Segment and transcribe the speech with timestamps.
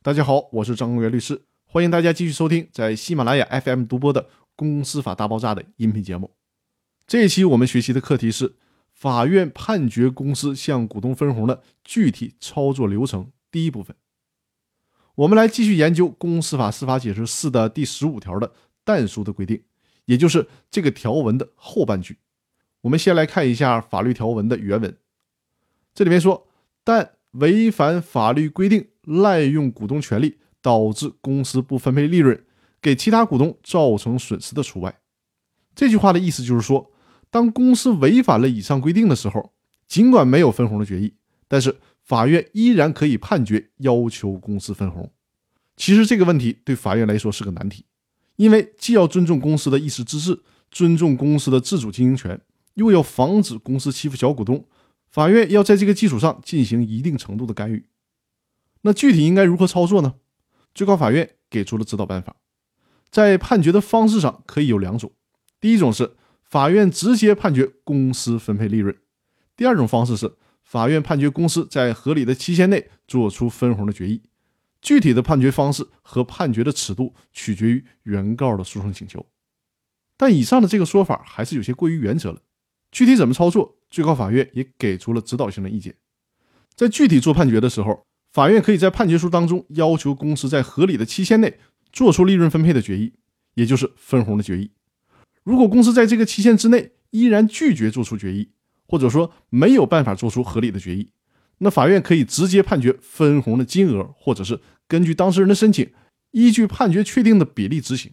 [0.00, 4.22] 大家好，我是张公元律师，欢迎大家继续收听在喜马拉雅 FM 独播的
[4.54, 6.30] 《公司法大爆炸》的音频节目。
[7.04, 8.54] 这一期我们学习的课题是
[8.92, 13.32] 法院判决公司向股东分红的具体操作流程。
[13.50, 13.96] 第一部分，
[15.16, 18.52] 我们来继续研究《公司法司法解释四》的第十五条的
[18.84, 19.64] 但书的规定，
[20.04, 22.18] 也就是这个条文的后半句。
[22.82, 24.96] 我们先来看一下法律条文的原文，
[25.92, 26.46] 这里面说，
[26.84, 28.90] 但违反法律规定。
[29.08, 32.44] 滥用股东权利导致公司不分配利润，
[32.80, 35.00] 给其他股东造成损失的除外。
[35.74, 36.90] 这句话的意思就是说，
[37.30, 39.52] 当公司违反了以上规定的时候，
[39.86, 41.14] 尽管没有分红的决议，
[41.46, 45.10] 但是法院依然可以判决要求公司分红。
[45.76, 47.84] 其实这个问题对法院来说是个难题，
[48.36, 52.40] 因为既要尊重公司的意识自治，尊重公司的自主经营权，
[52.74, 54.66] 又要防止公司欺负小股东，
[55.08, 57.84] 法院要在这个基础上进行一定程度的干预。
[58.82, 60.14] 那具体应该如何操作呢？
[60.74, 62.36] 最高法院给出了指导办法，
[63.10, 65.12] 在判决的方式上可以有两种。
[65.60, 68.94] 第一种是法院直接判决公司分配利润；
[69.56, 74.22] 第二种方式是法院判决公司在合理的期限内做出分红的决议。
[74.80, 79.26] 具体的判决方式和判决的尺度取决于原告的诉讼请求。
[80.16, 82.40] 但以上的这个说法还是有些过于原则了。
[82.92, 85.96] 具体怎么操作，最高法院也给出了指导性的意见。
[86.76, 88.07] 在具体做判决的时候。
[88.30, 91.58] 法院可以在判决书当中要求公司在合理的期限内
[91.92, 93.14] 做出利润分配的决议，
[93.54, 94.70] 也就是分红的决议。
[95.42, 98.50] 如果公司在这个期限之内依然拒绝做出决议，
[98.86, 101.10] 或者说没有办法做出合理的决议，
[101.58, 105.90] 那法院可以直接判决分红的金额，或者是根据当事人的申请，
[106.32, 108.12] 依据判决确定的比例执行。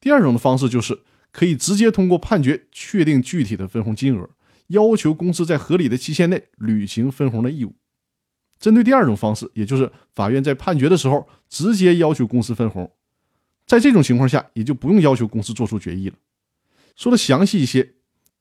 [0.00, 1.00] 第二种的方式就是
[1.32, 4.30] 可以直接通过判决确定具体的分红金额，
[4.68, 7.74] 要求公司在合理的期限内履行分红的义务。
[8.58, 12.90] 针对第二种方式，也就是法院在判决的时候直接要求公司分红，
[13.66, 16.16] 在这种情况下，也就不用要求公司做出决议了。
[16.94, 17.94] 说的详细一些，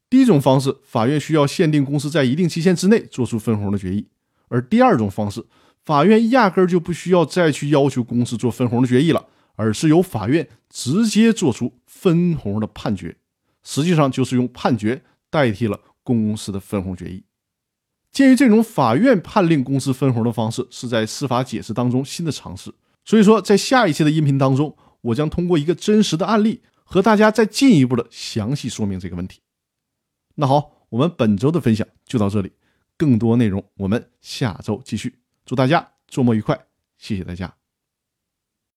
[0.09, 4.05] 第一种方式，法院需要限定公司在一定期限之内做出分红的决议；
[4.47, 5.45] 而第二种方式，
[5.83, 13.17] 法院压根儿就不需要再去要求公司做分红的决议了，而是由法院直接做出分红的判决，
[13.63, 17.23] 实际上就是用判决代替了公司的分红决议。
[18.15, 29.41] 鉴于这种法院判令公司分红的方式是在司法解释当中新的尝试，所以说在下一期的音频当中，我将通过一个真实的案例和大家再进一步的详细说明这个问题。
[30.35, 32.53] 那好，我们本周的分享就到这里，
[32.95, 35.19] 更多内容我们下周继续。
[35.45, 36.57] 祝大家周末愉快，
[36.97, 37.64] 谢谢大家。